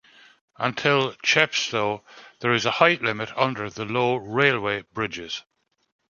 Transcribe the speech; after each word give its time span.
Until 0.57 1.13
Chepstow, 1.23 2.03
there 2.39 2.53
is 2.53 2.65
a 2.65 2.71
height 2.71 3.03
limit 3.03 3.31
under 3.37 3.69
the 3.69 3.85
low 3.85 4.15
railway 4.15 4.81
bridges. 4.91 5.43